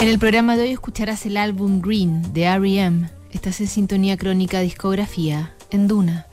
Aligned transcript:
En 0.00 0.08
el 0.08 0.18
programa 0.18 0.56
de 0.56 0.62
hoy 0.62 0.70
escucharás 0.70 1.26
el 1.26 1.36
álbum 1.36 1.82
Green 1.82 2.32
de 2.32 2.44
R.E.M. 2.44 3.10
Estás 3.32 3.60
en 3.60 3.66
sintonía 3.66 4.16
crónica 4.16 4.60
discografía 4.60 5.52
en 5.70 5.88
Duna. 5.88 6.26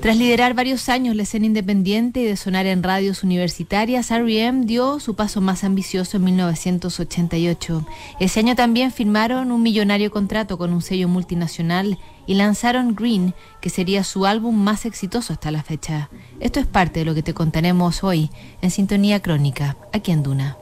Tras 0.00 0.16
liderar 0.16 0.54
varios 0.54 0.88
años 0.88 1.14
la 1.14 1.24
escena 1.24 1.44
independiente 1.44 2.20
y 2.20 2.24
de 2.24 2.36
sonar 2.38 2.64
en 2.64 2.82
radios 2.82 3.22
universitarias, 3.22 4.10
R.E.M. 4.10 4.64
dio 4.64 5.00
su 5.00 5.16
paso 5.16 5.42
más 5.42 5.64
ambicioso 5.64 6.16
en 6.16 6.24
1988. 6.24 7.86
Ese 8.20 8.40
año 8.40 8.56
también 8.56 8.90
firmaron 8.90 9.52
un 9.52 9.62
millonario 9.62 10.10
contrato 10.10 10.56
con 10.56 10.72
un 10.72 10.80
sello 10.80 11.08
multinacional 11.08 11.98
y 12.26 12.34
lanzaron 12.36 12.94
Green, 12.94 13.34
que 13.60 13.68
sería 13.68 14.02
su 14.02 14.24
álbum 14.24 14.56
más 14.56 14.86
exitoso 14.86 15.34
hasta 15.34 15.50
la 15.50 15.62
fecha. 15.62 16.08
Esto 16.40 16.58
es 16.58 16.66
parte 16.66 17.00
de 17.00 17.04
lo 17.04 17.14
que 17.14 17.22
te 17.22 17.34
contaremos 17.34 18.02
hoy 18.02 18.30
en 18.62 18.70
Sintonía 18.70 19.20
Crónica, 19.20 19.76
aquí 19.92 20.10
en 20.12 20.22
Duna. 20.22 20.56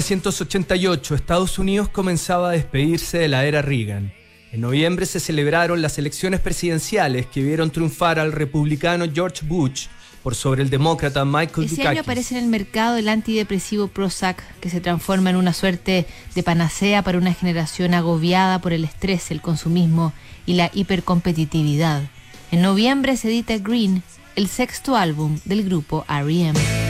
1988, 0.00 1.14
Estados 1.14 1.58
Unidos 1.58 1.88
comenzaba 1.88 2.48
a 2.48 2.52
despedirse 2.52 3.18
de 3.18 3.28
la 3.28 3.44
era 3.44 3.60
Reagan. 3.60 4.12
En 4.50 4.62
noviembre 4.62 5.04
se 5.04 5.20
celebraron 5.20 5.82
las 5.82 5.98
elecciones 5.98 6.40
presidenciales 6.40 7.26
que 7.26 7.42
vieron 7.42 7.70
triunfar 7.70 8.18
al 8.18 8.32
republicano 8.32 9.04
George 9.12 9.44
Bush 9.46 9.88
por 10.22 10.34
sobre 10.34 10.62
el 10.62 10.70
demócrata 10.70 11.24
Michael 11.24 11.66
Ese 11.66 11.86
año 11.86 12.00
aparece 12.00 12.36
en 12.36 12.44
el 12.44 12.50
mercado 12.50 12.96
el 12.96 13.08
antidepresivo 13.08 13.88
Prozac, 13.88 14.42
que 14.60 14.70
se 14.70 14.80
transforma 14.80 15.30
en 15.30 15.36
una 15.36 15.52
suerte 15.52 16.06
de 16.34 16.42
panacea 16.42 17.02
para 17.02 17.18
una 17.18 17.34
generación 17.34 17.92
agobiada 17.92 18.58
por 18.60 18.72
el 18.72 18.84
estrés, 18.84 19.30
el 19.30 19.40
consumismo 19.42 20.12
y 20.46 20.54
la 20.54 20.70
hipercompetitividad. 20.72 22.02
En 22.50 22.62
noviembre 22.62 23.16
se 23.16 23.28
edita 23.28 23.58
Green, 23.58 24.02
el 24.34 24.48
sexto 24.48 24.96
álbum 24.96 25.38
del 25.44 25.62
grupo 25.62 26.04
R.E.M. 26.08 26.89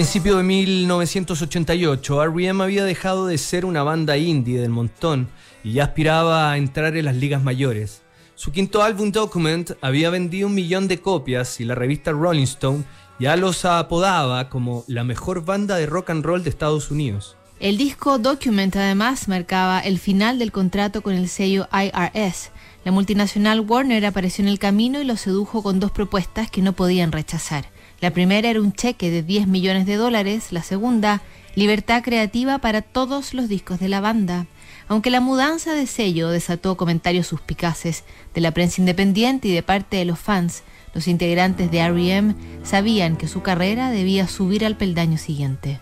principios 0.00 0.38
de 0.38 0.44
1988, 0.44 2.22
R.E.M. 2.22 2.64
había 2.64 2.84
dejado 2.84 3.26
de 3.26 3.36
ser 3.36 3.66
una 3.66 3.82
banda 3.82 4.16
indie 4.16 4.58
del 4.58 4.70
montón 4.70 5.28
y 5.62 5.74
ya 5.74 5.84
aspiraba 5.84 6.50
a 6.50 6.56
entrar 6.56 6.96
en 6.96 7.04
las 7.04 7.16
ligas 7.16 7.42
mayores. 7.42 8.00
Su 8.34 8.50
quinto 8.50 8.82
álbum 8.82 9.12
Document 9.12 9.72
había 9.82 10.08
vendido 10.08 10.46
un 10.46 10.54
millón 10.54 10.88
de 10.88 11.02
copias 11.02 11.60
y 11.60 11.66
la 11.66 11.74
revista 11.74 12.12
Rolling 12.12 12.44
Stone 12.44 12.84
ya 13.18 13.36
los 13.36 13.66
apodaba 13.66 14.48
como 14.48 14.84
la 14.88 15.04
mejor 15.04 15.44
banda 15.44 15.76
de 15.76 15.84
rock 15.84 16.08
and 16.08 16.24
roll 16.24 16.42
de 16.44 16.48
Estados 16.48 16.90
Unidos. 16.90 17.36
El 17.58 17.76
disco 17.76 18.16
Document 18.16 18.74
además 18.76 19.28
marcaba 19.28 19.80
el 19.80 19.98
final 19.98 20.38
del 20.38 20.50
contrato 20.50 21.02
con 21.02 21.14
el 21.14 21.28
sello 21.28 21.68
IRS. 21.74 22.52
La 22.86 22.90
multinacional 22.90 23.60
Warner 23.60 24.06
apareció 24.06 24.42
en 24.42 24.48
el 24.48 24.58
camino 24.58 24.98
y 24.98 25.04
lo 25.04 25.18
sedujo 25.18 25.62
con 25.62 25.78
dos 25.78 25.90
propuestas 25.90 26.50
que 26.50 26.62
no 26.62 26.72
podían 26.72 27.12
rechazar. 27.12 27.66
La 28.00 28.10
primera 28.12 28.48
era 28.48 28.60
un 28.60 28.72
cheque 28.72 29.10
de 29.10 29.22
10 29.22 29.46
millones 29.46 29.84
de 29.84 29.96
dólares, 29.96 30.52
la 30.52 30.62
segunda, 30.62 31.20
libertad 31.54 32.02
creativa 32.02 32.58
para 32.58 32.80
todos 32.80 33.34
los 33.34 33.48
discos 33.48 33.78
de 33.78 33.88
la 33.88 34.00
banda. 34.00 34.46
Aunque 34.88 35.10
la 35.10 35.20
mudanza 35.20 35.74
de 35.74 35.86
sello 35.86 36.30
desató 36.30 36.76
comentarios 36.76 37.26
suspicaces 37.26 38.04
de 38.34 38.40
la 38.40 38.52
prensa 38.52 38.80
independiente 38.80 39.48
y 39.48 39.52
de 39.52 39.62
parte 39.62 39.98
de 39.98 40.06
los 40.06 40.18
fans, 40.18 40.62
los 40.94 41.08
integrantes 41.08 41.70
de 41.70 41.88
REM 41.88 42.34
sabían 42.62 43.16
que 43.16 43.28
su 43.28 43.42
carrera 43.42 43.90
debía 43.90 44.26
subir 44.28 44.64
al 44.64 44.76
peldaño 44.76 45.18
siguiente. 45.18 45.80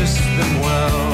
noticed 0.00 0.16
them 0.38 0.60
well. 0.60 1.09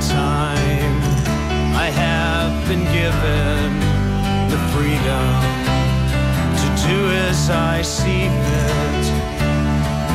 time. 0.00 0.96
I 1.76 1.88
have 1.90 2.52
been 2.68 2.84
given 2.98 3.80
the 4.50 4.58
freedom 4.72 5.34
to 6.60 6.68
do 6.88 6.98
as 7.28 7.50
I 7.50 7.82
see 7.82 8.28
fit. 8.46 9.04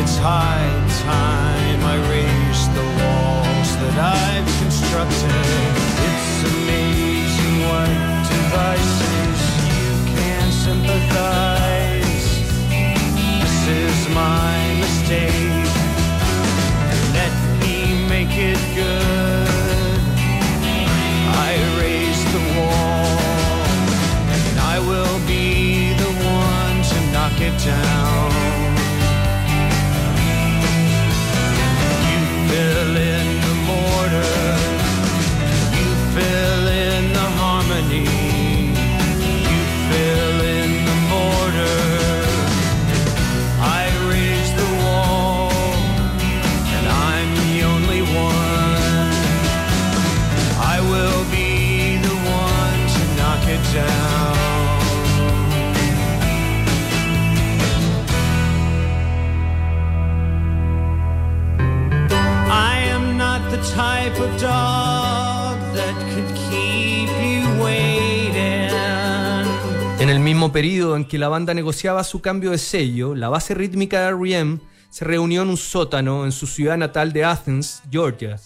It's 0.02 0.18
high 0.18 0.70
time 1.04 1.80
I 1.84 1.98
raise 2.14 2.64
the 2.78 2.88
walls 3.00 3.70
that 3.82 3.98
I've 4.00 4.50
constructed. 4.62 5.74
It's 6.10 6.36
amazing 6.54 7.56
what 7.68 7.90
devices 8.36 9.40
you 9.76 9.92
can 10.14 10.46
sympathize. 10.52 12.28
This 13.42 13.58
is 13.68 13.98
my 14.16 14.56
mistake. 14.80 15.68
Let 17.14 17.34
me 17.62 18.08
make 18.08 18.36
it 18.38 18.60
good. 18.76 19.19
the 22.32 22.44
wall, 22.60 23.18
and 24.36 24.60
I 24.60 24.80
will 24.80 25.20
be 25.26 25.94
the 25.94 26.12
one 26.38 26.78
to 26.92 27.12
knock 27.12 27.42
it 27.42 27.58
down. 27.66 28.39
Que 71.10 71.18
la 71.18 71.28
banda 71.28 71.54
negociaba 71.54 72.06
su 72.06 72.22
cambio 72.22 72.52
de 72.52 72.58
sello, 72.58 73.14
la 73.16 73.28
base 73.28 73.54
rítmica 73.54 74.00
de 74.00 74.08
R.E.M. 74.10 74.60
se 74.90 75.04
reunió 75.04 75.42
en 75.42 75.50
un 75.50 75.58
sótano 75.58 76.24
en 76.24 76.32
su 76.32 76.48
ciudad 76.48 76.78
natal 76.78 77.12
de 77.12 77.26
Athens, 77.26 77.84
Georgia. 77.92 78.38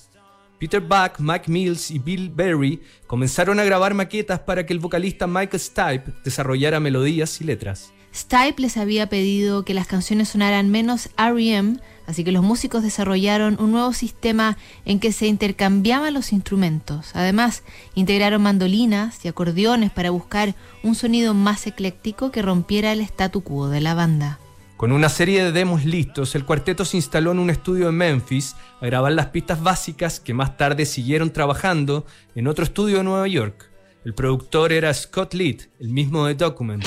Peter 0.60 0.80
Buck, 0.80 1.20
Mike 1.20 1.52
Mills 1.52 1.92
y 1.92 2.00
Bill 2.00 2.32
Berry 2.34 2.82
comenzaron 3.06 3.60
a 3.60 3.66
grabar 3.66 3.94
maquetas 3.94 4.40
para 4.40 4.66
que 4.66 4.74
el 4.74 4.80
vocalista 4.80 5.28
Michael 5.28 5.60
Stipe 5.60 6.14
desarrollara 6.24 6.80
melodías 6.80 7.42
y 7.42 7.44
letras. 7.44 7.94
Stipe 8.14 8.62
les 8.62 8.78
había 8.78 9.10
pedido 9.10 9.66
que 9.66 9.74
las 9.74 9.88
canciones 9.88 10.30
sonaran 10.30 10.70
menos 10.70 11.10
REM, 11.18 11.80
así 12.06 12.24
que 12.24 12.32
los 12.32 12.44
músicos 12.44 12.84
desarrollaron 12.84 13.58
un 13.60 13.72
nuevo 13.72 13.92
sistema 13.92 14.58
en 14.86 15.00
que 15.00 15.12
se 15.12 15.26
intercambiaban 15.26 16.14
los 16.14 16.32
instrumentos. 16.32 17.12
Además, 17.16 17.64
integraron 17.96 18.44
mandolinas 18.44 19.26
y 19.26 19.30
acordeones 19.30 19.90
para 19.90 20.12
buscar 20.12 20.54
un 20.84 20.94
sonido 20.94 21.34
más 21.34 21.66
ecléctico 21.66 22.32
que 22.32 22.44
rompiera 22.44 22.92
el 22.92 23.02
statu 23.02 23.42
quo 23.42 23.68
de 23.70 23.82
la 23.82 23.96
banda. 23.96 24.40
Con 24.78 24.92
una 24.92 25.10
serie 25.10 25.44
de 25.44 25.52
demos 25.52 25.86
listos, 25.86 26.36
el 26.36 26.46
cuarteto 26.46 26.86
se 26.86 26.98
instaló 26.98 27.32
en 27.32 27.40
un 27.40 27.50
estudio 27.50 27.90
en 27.90 27.96
Memphis 27.96 28.56
a 28.80 28.86
grabar 28.86 29.14
las 29.14 29.28
pistas 29.28 29.64
básicas 29.64 30.20
que 30.20 30.34
más 30.34 30.58
tarde 30.58 30.86
siguieron 30.86 31.32
trabajando 31.32 32.06
en 32.36 32.48
otro 32.48 32.64
estudio 32.64 32.98
de 32.98 33.06
Nueva 33.06 33.28
York. 33.28 33.72
El 34.06 34.14
productor 34.14 34.72
era 34.72 34.94
Scott 34.94 35.34
Litt, 35.34 35.70
el 35.80 35.90
mismo 35.90 36.26
de 36.26 36.36
Document. 36.36 36.84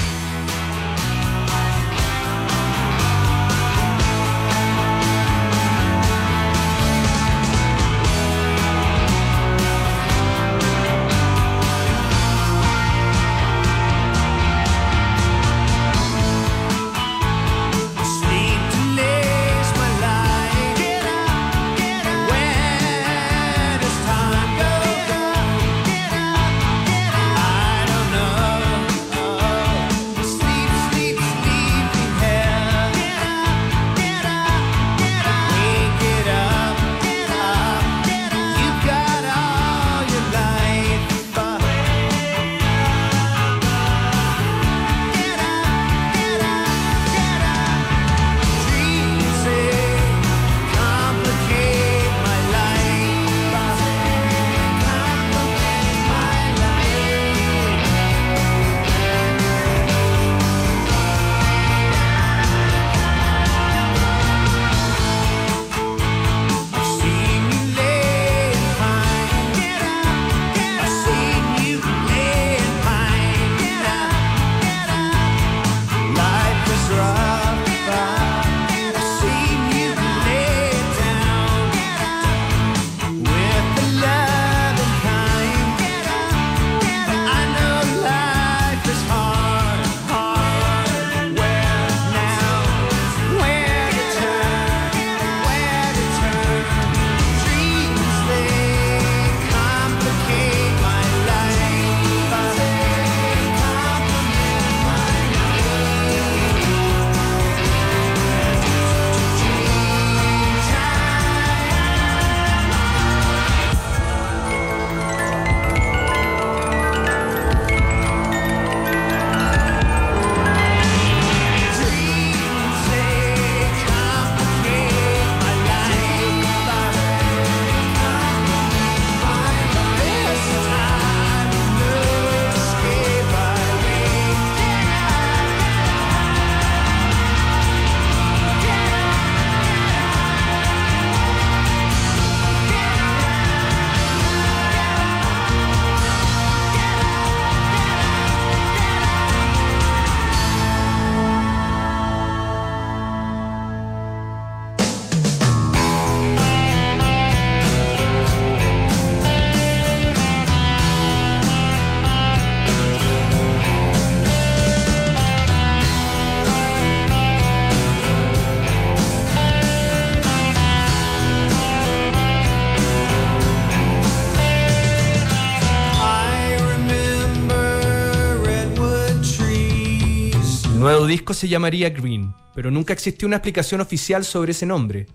Disco 181.06 181.34
se 181.34 181.48
llamaría 181.48 181.90
Green, 181.90 182.34
pero 182.54 182.70
nunca 182.70 182.92
existió 182.92 183.26
una 183.26 183.36
explicación 183.36 183.80
oficial 183.80 184.24
sobre 184.24 184.52
ese 184.52 184.66
nombre. 184.66 185.06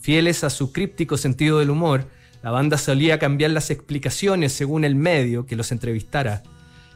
Fieles 0.00 0.44
a 0.44 0.50
su 0.50 0.72
críptico 0.72 1.16
sentido 1.16 1.58
del 1.58 1.70
humor, 1.70 2.08
la 2.42 2.50
banda 2.50 2.78
solía 2.78 3.18
cambiar 3.18 3.50
las 3.50 3.70
explicaciones 3.70 4.52
según 4.52 4.84
el 4.84 4.94
medio 4.94 5.46
que 5.46 5.56
los 5.56 5.72
entrevistara. 5.72 6.42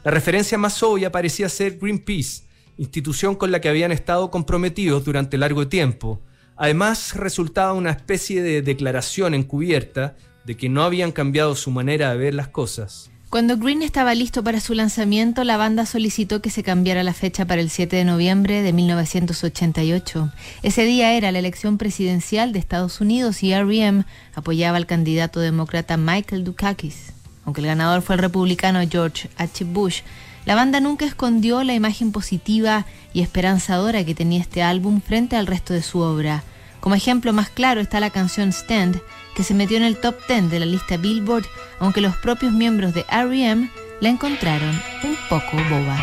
La 0.03 0.11
referencia 0.11 0.57
más 0.57 0.81
obvia 0.83 1.11
parecía 1.11 1.47
ser 1.49 1.77
Greenpeace, 1.77 2.43
institución 2.77 3.35
con 3.35 3.51
la 3.51 3.61
que 3.61 3.69
habían 3.69 3.91
estado 3.91 4.31
comprometidos 4.31 5.05
durante 5.05 5.37
largo 5.37 5.67
tiempo. 5.67 6.21
Además, 6.55 7.15
resultaba 7.15 7.73
una 7.73 7.91
especie 7.91 8.41
de 8.41 8.61
declaración 8.61 9.33
encubierta 9.33 10.15
de 10.45 10.57
que 10.57 10.69
no 10.69 10.83
habían 10.83 11.11
cambiado 11.11 11.55
su 11.55 11.71
manera 11.71 12.11
de 12.11 12.17
ver 12.17 12.33
las 12.33 12.49
cosas. 12.49 13.12
Cuando 13.33 13.57
Green 13.57 13.81
estaba 13.81 14.13
listo 14.13 14.43
para 14.43 14.59
su 14.59 14.75
lanzamiento, 14.75 15.43
la 15.43 15.57
banda 15.57 15.87
solicitó 15.87 16.39
que 16.39 16.51
se 16.51 16.61
cambiara 16.61 17.01
la 17.01 17.15
fecha 17.15 17.45
para 17.45 17.61
el 17.61 17.71
7 17.71 17.95
de 17.95 18.05
noviembre 18.05 18.61
de 18.61 18.73
1988. 18.73 20.31
Ese 20.61 20.83
día 20.83 21.13
era 21.13 21.31
la 21.31 21.39
elección 21.39 21.79
presidencial 21.79 22.53
de 22.53 22.59
Estados 22.59 23.01
Unidos 23.01 23.41
y 23.41 23.51
R.E.M. 23.51 24.05
apoyaba 24.35 24.77
al 24.77 24.85
candidato 24.85 25.39
demócrata 25.39 25.97
Michael 25.97 26.43
Dukakis. 26.43 27.11
Aunque 27.43 27.61
el 27.61 27.65
ganador 27.65 28.03
fue 28.03 28.17
el 28.17 28.21
republicano 28.21 28.87
George 28.87 29.27
H. 29.37 29.63
Bush, 29.63 30.01
la 30.45 30.53
banda 30.53 30.79
nunca 30.79 31.05
escondió 31.05 31.63
la 31.63 31.73
imagen 31.73 32.11
positiva 32.11 32.85
y 33.13 33.21
esperanzadora 33.21 34.05
que 34.05 34.13
tenía 34.13 34.41
este 34.41 34.61
álbum 34.61 35.01
frente 35.01 35.37
al 35.37 35.47
resto 35.47 35.73
de 35.73 35.81
su 35.81 36.01
obra. 36.01 36.43
Como 36.81 36.93
ejemplo 36.93 37.33
más 37.33 37.49
claro 37.49 37.81
está 37.81 37.99
la 37.99 38.11
canción 38.11 38.49
Stand, 38.53 39.01
que 39.35 39.43
se 39.43 39.53
metió 39.53 39.77
en 39.77 39.83
el 39.83 39.97
top 39.97 40.15
10 40.27 40.49
de 40.49 40.59
la 40.59 40.65
lista 40.65 40.97
Billboard, 40.97 41.45
aunque 41.79 42.01
los 42.01 42.15
propios 42.17 42.53
miembros 42.53 42.93
de 42.93 43.05
R.E.M. 43.09 43.69
la 43.99 44.09
encontraron 44.09 44.79
un 45.03 45.17
poco 45.29 45.57
boba. 45.69 45.97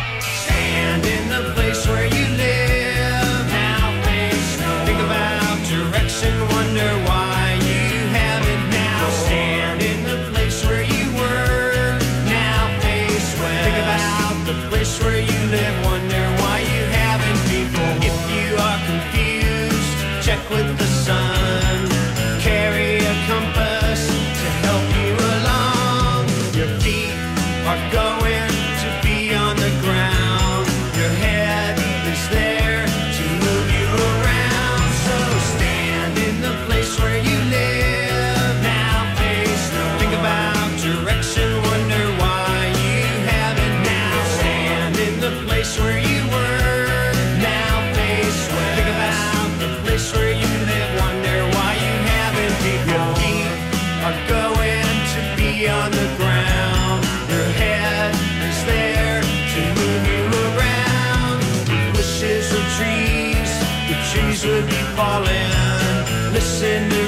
in 66.63 66.89
the 66.89 67.00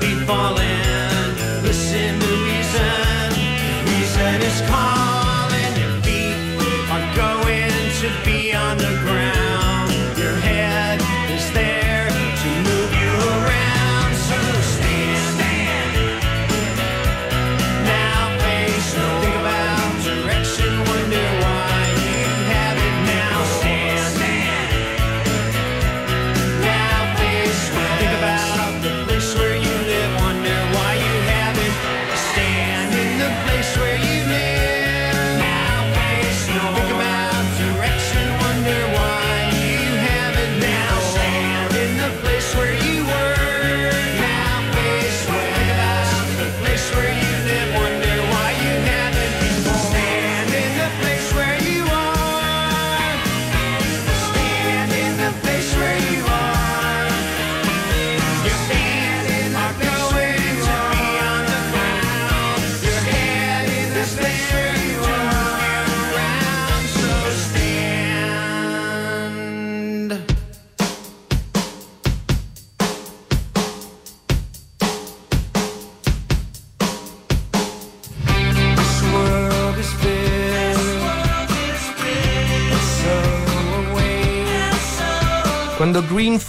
be 0.00 0.14
falling. 0.24 1.34
Listen 1.62 2.18
to 2.18 2.32
reason, 2.48 3.30
reason 3.86 4.42
is 4.50 4.60
calling. 4.68 5.72
Your 5.80 5.94
feet 6.02 6.36
are 6.90 7.06
going 7.14 7.90
to 8.00 8.08
be 8.24 8.39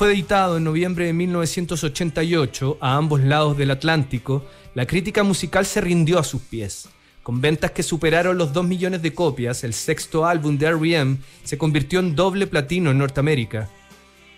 fue 0.02 0.14
editado 0.14 0.58
en 0.58 0.64
noviembre 0.64 1.06
de 1.06 1.14
1988 1.14 2.80
a 2.82 2.96
ambos 2.96 3.22
lados 3.22 3.56
del 3.56 3.70
Atlántico, 3.70 4.44
la 4.74 4.88
crítica 4.88 5.22
musical 5.22 5.64
se 5.64 5.80
rindió 5.80 6.18
a 6.18 6.24
sus 6.24 6.42
pies. 6.42 6.90
Con 7.22 7.40
ventas 7.40 7.70
que 7.70 7.84
superaron 7.84 8.36
los 8.36 8.52
2 8.52 8.66
millones 8.66 9.04
de 9.04 9.14
copias, 9.14 9.64
el 9.64 9.76
sexto 9.76 10.26
álbum 10.26 10.58
de 10.58 10.66
R.E.M. 10.66 11.18
se 11.44 11.60
convirtió 11.60 12.00
en 12.00 12.16
doble 12.16 12.48
platino 12.48 12.90
en 12.90 12.98
Norteamérica. 12.98 13.70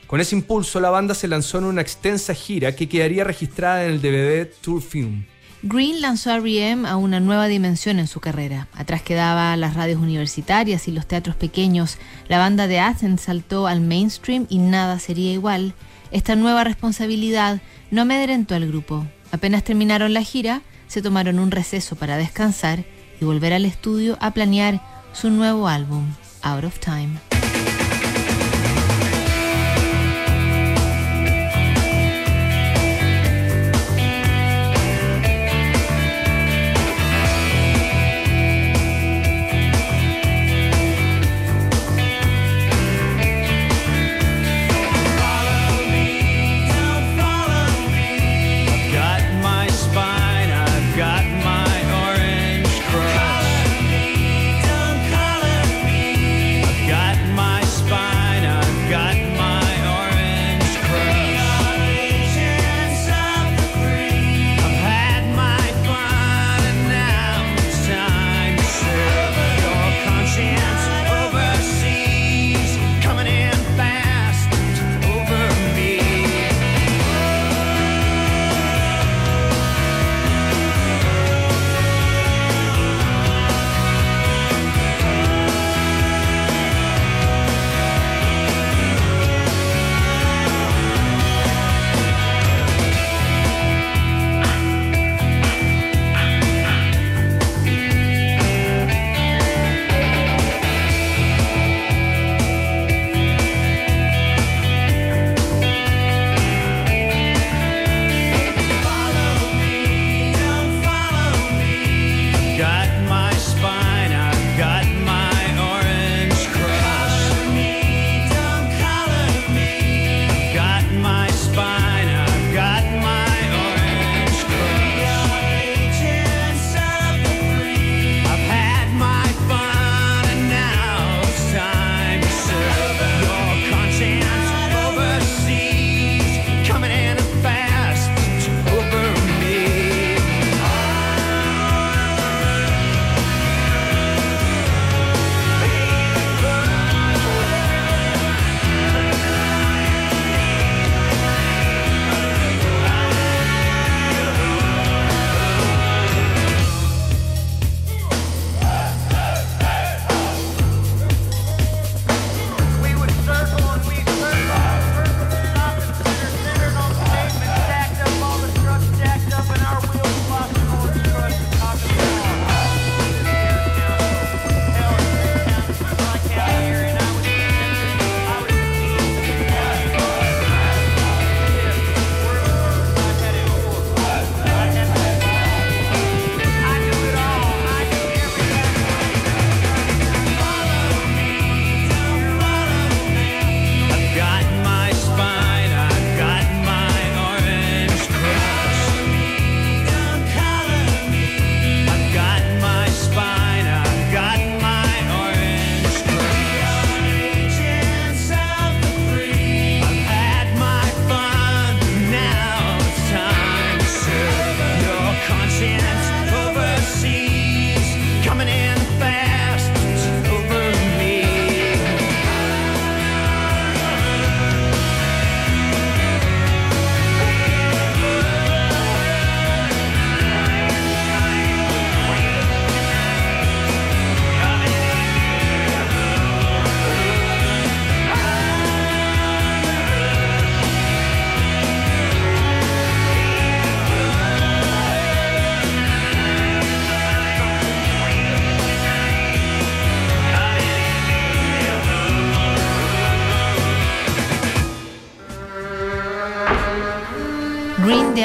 Con 0.05 0.19
ese 0.19 0.35
impulso, 0.35 0.81
la 0.81 0.89
banda 0.89 1.15
se 1.15 1.29
lanzó 1.29 1.59
en 1.59 1.63
una 1.63 1.81
extensa 1.81 2.33
gira 2.33 2.75
que 2.75 2.89
quedaría 2.89 3.23
registrada 3.23 3.85
en 3.85 3.91
el 3.91 4.01
DVD 4.01 4.51
Tour 4.59 4.81
Film. 4.81 5.23
Green 5.65 6.01
lanzó 6.01 6.29
a 6.29 6.35
R.E.M. 6.35 6.85
a 6.89 6.97
una 6.97 7.21
nueva 7.21 7.47
dimensión 7.47 7.97
en 7.97 8.07
su 8.07 8.19
carrera. 8.19 8.67
Atrás 8.73 9.01
quedaban 9.01 9.61
las 9.61 9.75
radios 9.75 10.01
universitarias 10.01 10.89
y 10.89 10.91
los 10.91 11.07
teatros 11.07 11.37
pequeños. 11.37 11.97
La 12.27 12.37
banda 12.37 12.67
de 12.67 12.81
Athens 12.81 13.21
saltó 13.21 13.65
al 13.65 13.79
mainstream 13.79 14.45
y 14.49 14.57
nada 14.57 14.99
sería 14.99 15.31
igual. 15.31 15.73
Esta 16.11 16.35
nueva 16.35 16.65
responsabilidad 16.65 17.61
no 17.91 18.01
amedrentó 18.01 18.55
al 18.55 18.67
grupo. 18.67 19.07
Apenas 19.31 19.63
terminaron 19.63 20.13
la 20.13 20.23
gira, 20.23 20.63
se 20.87 21.01
tomaron 21.01 21.39
un 21.39 21.49
receso 21.49 21.95
para 21.95 22.17
descansar 22.17 22.83
y 23.21 23.23
volver 23.23 23.53
al 23.53 23.63
estudio 23.63 24.17
a 24.19 24.31
planear 24.31 24.81
su 25.13 25.29
nuevo 25.29 25.69
álbum, 25.69 26.03
Out 26.41 26.65
of 26.65 26.79
Time. 26.79 27.32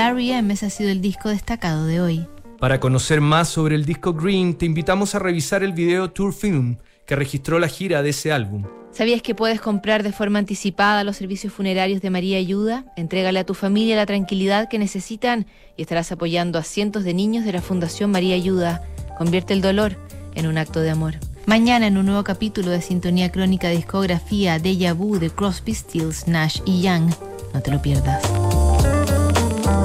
R.E.M. 0.08 0.54
ese 0.54 0.66
ha 0.66 0.70
sido 0.70 0.90
el 0.90 1.02
disco 1.02 1.28
destacado 1.28 1.84
de 1.84 2.00
hoy. 2.00 2.26
Para 2.58 2.80
conocer 2.80 3.20
más 3.20 3.48
sobre 3.48 3.74
el 3.74 3.84
disco 3.84 4.14
Green, 4.14 4.54
te 4.54 4.64
invitamos 4.64 5.14
a 5.14 5.18
revisar 5.18 5.62
el 5.62 5.72
video 5.72 6.10
Tour 6.10 6.32
Film 6.32 6.78
que 7.06 7.14
registró 7.14 7.58
la 7.58 7.68
gira 7.68 8.02
de 8.02 8.10
ese 8.10 8.32
álbum. 8.32 8.64
¿Sabías 8.90 9.20
que 9.20 9.34
puedes 9.34 9.60
comprar 9.60 10.02
de 10.02 10.12
forma 10.12 10.38
anticipada 10.38 11.04
los 11.04 11.16
servicios 11.16 11.52
funerarios 11.52 12.00
de 12.00 12.08
María 12.08 12.38
Ayuda? 12.38 12.86
Entrégale 12.96 13.38
a 13.38 13.44
tu 13.44 13.52
familia 13.52 13.96
la 13.96 14.06
tranquilidad 14.06 14.68
que 14.68 14.78
necesitan 14.78 15.46
y 15.76 15.82
estarás 15.82 16.10
apoyando 16.10 16.58
a 16.58 16.62
cientos 16.62 17.04
de 17.04 17.12
niños 17.12 17.44
de 17.44 17.52
la 17.52 17.62
Fundación 17.62 18.10
María 18.10 18.34
Ayuda. 18.34 18.82
Convierte 19.18 19.52
el 19.52 19.60
dolor 19.60 19.96
en 20.34 20.46
un 20.46 20.56
acto 20.56 20.80
de 20.80 20.90
amor. 20.90 21.14
Mañana 21.44 21.86
en 21.86 21.98
un 21.98 22.06
nuevo 22.06 22.24
capítulo 22.24 22.70
de 22.70 22.80
Sintonía 22.80 23.30
Crónica 23.30 23.68
Discografía 23.68 24.58
Deja 24.58 24.94
Vu 24.94 25.18
de 25.18 25.30
Crosby, 25.30 25.74
Stills, 25.74 26.26
Nash 26.26 26.60
y 26.64 26.82
Young. 26.82 27.10
No 27.52 27.60
te 27.60 27.70
lo 27.70 27.80
pierdas. 27.80 28.22